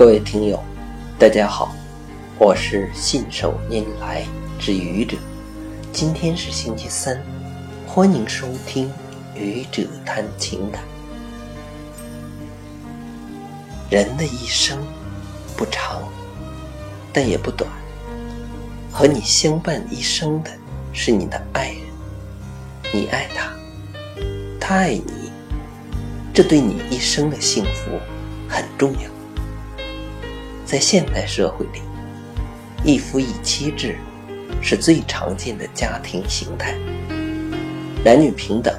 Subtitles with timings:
[0.00, 0.58] 各位听友，
[1.18, 1.74] 大家好，
[2.38, 4.24] 我是信手拈来
[4.58, 5.14] 之愚者。
[5.92, 7.22] 今天是星期三，
[7.86, 8.90] 欢迎收听
[9.34, 10.82] 愚者谈情感。
[13.90, 14.78] 人的一生
[15.54, 16.00] 不长，
[17.12, 17.70] 但也不短。
[18.90, 20.50] 和你相伴一生的
[20.94, 21.82] 是你的爱人，
[22.90, 23.52] 你爱他，
[24.58, 25.30] 他爱你，
[26.32, 27.90] 这对你一生的幸福
[28.48, 29.19] 很重要。
[30.70, 31.82] 在现代社会里，
[32.84, 33.98] 一夫一妻制
[34.62, 36.76] 是最常见的家庭形态，
[38.04, 38.72] 男女平等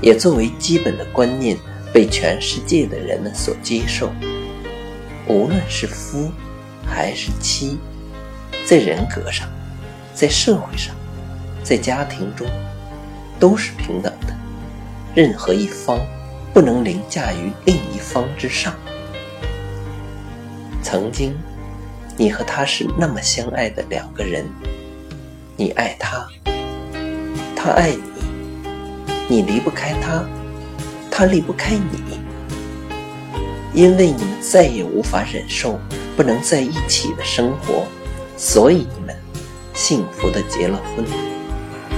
[0.00, 1.58] 也作为基本的观念
[1.92, 4.12] 被全世界的人们所接受。
[5.26, 6.30] 无论是夫
[6.86, 7.80] 还是妻，
[8.64, 9.48] 在人格上、
[10.14, 10.94] 在社会上、
[11.64, 12.46] 在家庭中，
[13.40, 14.32] 都是平等的，
[15.16, 15.98] 任何一方
[16.52, 18.72] 不能凌驾于另一方之上。
[20.84, 21.34] 曾经，
[22.18, 24.44] 你和他是那么相爱的两个人，
[25.56, 26.28] 你爱他，
[27.56, 27.96] 他爱
[29.28, 30.22] 你，你离不开他，
[31.10, 32.20] 他离不开你，
[33.72, 35.80] 因为你们再也无法忍受
[36.16, 37.86] 不能在一起的生活，
[38.36, 39.16] 所以你们
[39.72, 41.04] 幸福的结了婚，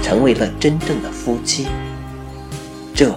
[0.01, 1.67] 成为了真正的夫妻。
[2.95, 3.13] 这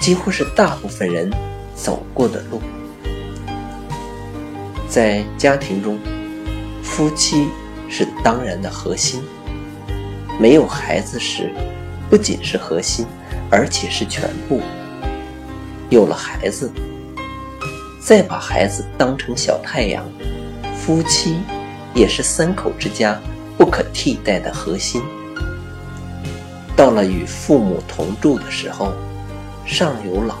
[0.00, 1.30] 几乎是大部分人
[1.76, 2.60] 走过的路。
[4.96, 5.98] 在家庭中，
[6.82, 7.48] 夫妻
[7.86, 9.22] 是当然的核心。
[10.40, 11.52] 没有孩子时，
[12.08, 13.04] 不仅是核心，
[13.50, 14.62] 而且是全部。
[15.90, 16.72] 有了孩子，
[18.00, 20.02] 再把孩子当成小太阳，
[20.74, 21.40] 夫妻
[21.94, 23.20] 也是三口之家
[23.58, 25.02] 不可替代的核心。
[26.74, 28.94] 到了与父母同住的时候，
[29.66, 30.36] 上有老，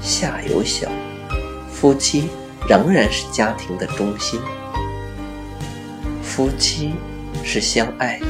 [0.00, 0.88] 下有小，
[1.68, 2.28] 夫妻。
[2.68, 4.38] 仍然是家庭的中心。
[6.22, 6.92] 夫妻
[7.42, 8.26] 是相爱的，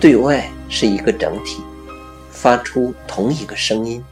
[0.00, 1.62] 对外是一个整体，
[2.30, 4.02] 发出同一个声音；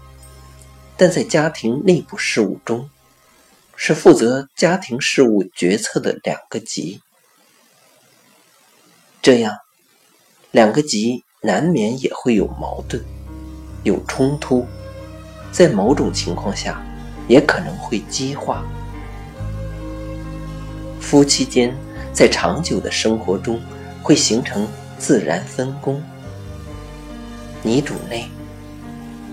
[0.96, 2.88] 但在家庭内部事务中，
[3.74, 7.00] 是负责家庭事务决策的两个级。
[9.20, 9.56] 这样，
[10.52, 13.04] 两个级难免也会有矛盾、
[13.82, 14.64] 有冲突，
[15.50, 16.80] 在某种情况下，
[17.26, 18.64] 也可能会激化。
[21.00, 21.74] 夫妻间
[22.12, 23.60] 在长久的生活中
[24.02, 24.66] 会形成
[24.98, 26.02] 自然分工，
[27.62, 28.28] 你主内，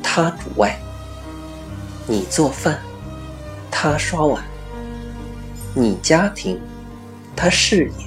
[0.03, 0.69] 他主外；
[2.07, 2.79] 你做饭，
[3.71, 4.41] 他刷碗；
[5.73, 6.59] 你家庭，
[7.35, 8.05] 他事业。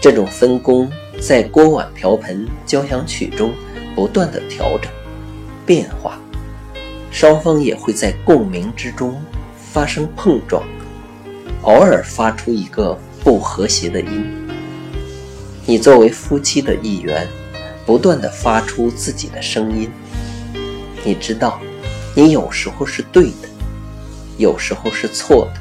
[0.00, 0.90] 这种分工
[1.20, 3.52] 在锅碗瓢盆交响曲中
[3.94, 4.92] 不断的调整、
[5.64, 6.18] 变化，
[7.10, 9.20] 双方也会在共鸣之中
[9.72, 10.62] 发生碰撞。
[11.66, 14.24] 偶尔发出一个不和谐的音，
[15.64, 17.26] 你作为夫妻的一员，
[17.84, 19.90] 不断的发出自己的声音。
[21.02, 21.60] 你知道，
[22.14, 23.48] 你有时候是对的，
[24.38, 25.60] 有时候是错的。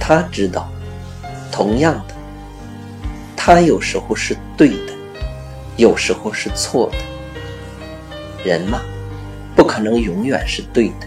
[0.00, 0.68] 他知道，
[1.52, 2.14] 同样的，
[3.36, 4.92] 他有时候是对的，
[5.76, 6.98] 有时候是错的。
[8.44, 8.80] 人嘛，
[9.54, 11.06] 不可能永远是对的。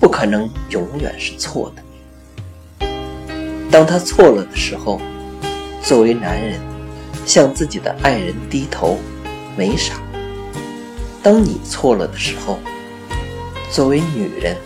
[0.00, 2.86] 不可能永远是错的。
[3.70, 5.00] 当他错了的时候，
[5.82, 6.58] 作为男人，
[7.26, 8.98] 向自己的爱人低头，
[9.56, 9.94] 没啥；
[11.22, 12.58] 当你错了的时候，
[13.70, 14.56] 作为女人，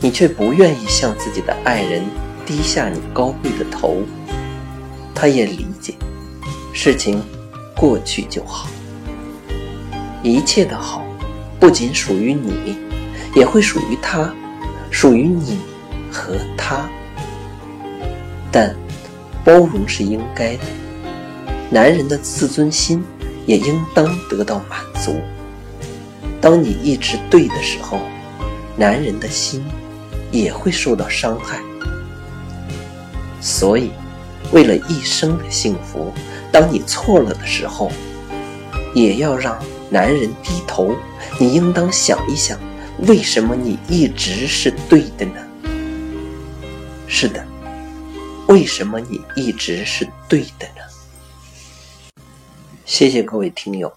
[0.00, 2.02] 你却不愿意向自己的爱人
[2.46, 4.02] 低下你高贵的头。
[5.14, 5.94] 他也理解，
[6.72, 7.22] 事情
[7.76, 8.68] 过去就好，
[10.22, 11.04] 一切的好，
[11.58, 12.89] 不仅属于你。
[13.34, 14.32] 也会属于他，
[14.90, 15.58] 属于你
[16.10, 16.88] 和他。
[18.52, 18.74] 但
[19.44, 20.64] 包容是应该的，
[21.70, 23.04] 男人的自尊心
[23.46, 25.20] 也应当得到满足。
[26.40, 28.00] 当你一直对的时候，
[28.76, 29.64] 男人的心
[30.30, 31.58] 也会受到伤害。
[33.40, 33.90] 所以，
[34.52, 36.12] 为了一生的幸福，
[36.50, 37.90] 当你错了的时候，
[38.94, 39.56] 也要让
[39.88, 40.94] 男人低头。
[41.38, 42.58] 你应当想一想。
[43.06, 45.42] 为什么你一直是对的呢？
[47.08, 47.44] 是的，
[48.46, 52.22] 为什么你一直是对的呢？
[52.84, 53.90] 谢谢各位听友，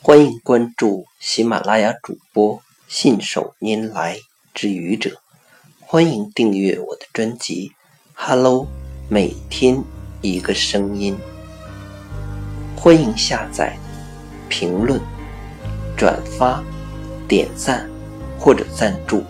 [0.00, 4.16] 欢迎关注喜马拉雅主播信手拈来
[4.54, 5.20] 之愚者，
[5.80, 7.70] 欢迎订阅我的专辑
[8.14, 8.66] 《Hello》，
[9.08, 9.82] 每天
[10.20, 11.18] 一个声音，
[12.76, 13.76] 欢迎下载、
[14.48, 15.00] 评论、
[15.96, 16.62] 转发、
[17.26, 17.90] 点赞。
[18.42, 19.22] 或者赞助。